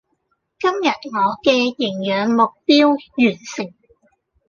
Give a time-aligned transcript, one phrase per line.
[0.59, 3.71] 今日我嘅營餋目標完成